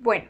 [0.00, 0.28] Bueno,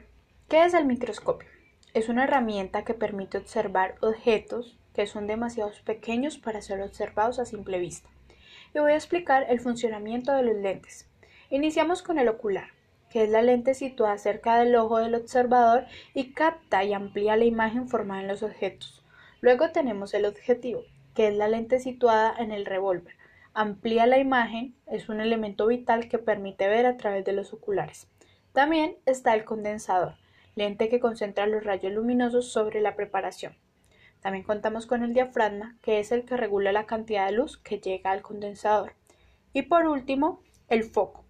[0.49, 1.47] ¿qué es el microscopio?
[1.93, 7.45] Es una herramienta que permite observar objetos que son demasiado pequeños para ser observados a
[7.45, 8.09] simple vista.
[8.75, 11.07] Y voy a explicar el funcionamiento de los lentes.
[11.51, 12.69] Iniciamos con el ocular,
[13.11, 17.45] que es la lente situada cerca del ojo del observador y capta y amplía la
[17.45, 19.05] imagen formada en los objetos.
[19.43, 20.81] Luego tenemos el objetivo,
[21.15, 23.17] que es la lente situada en el revólver.
[23.53, 28.09] Amplía la imagen, es un elemento vital que permite ver a través de los oculares.
[28.53, 30.15] También está el condensador,
[30.55, 33.57] lente que concentra los rayos luminosos sobre la preparación.
[34.21, 37.79] También contamos con el diafragma, que es el que regula la cantidad de luz que
[37.79, 38.95] llega al condensador.
[39.53, 41.25] Y por último, el foco,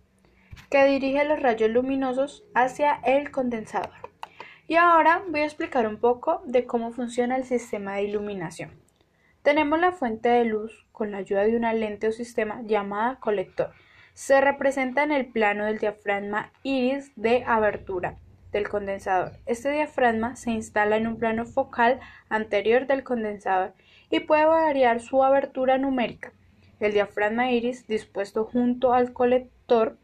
[0.70, 3.92] que dirige los rayos luminosos hacia el condensador.
[4.66, 8.70] Y ahora voy a explicar un poco de cómo funciona el sistema de iluminación.
[9.42, 13.72] Tenemos la fuente de luz con la ayuda de una lente o sistema llamada colector.
[14.18, 18.16] Se representa en el plano del diafragma iris de abertura
[18.50, 19.38] del condensador.
[19.46, 23.74] Este diafragma se instala en un plano focal anterior del condensador
[24.10, 26.32] y puede variar su abertura numérica.
[26.80, 29.96] El diafragma iris dispuesto junto al colector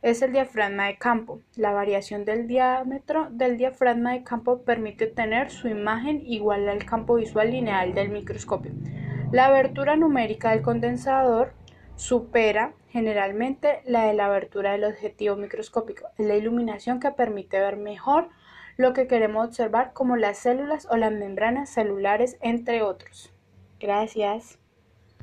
[0.00, 1.42] es el diafragma de campo.
[1.54, 7.16] La variación del diámetro del diafragma de campo permite obtener su imagen igual al campo
[7.16, 8.72] visual lineal del microscopio.
[9.32, 11.59] La abertura numérica del condensador
[12.00, 16.08] supera generalmente la de la abertura del objetivo microscópico.
[16.16, 18.30] Es la iluminación que permite ver mejor
[18.78, 23.34] lo que queremos observar como las células o las membranas celulares, entre otros.
[23.78, 24.59] Gracias.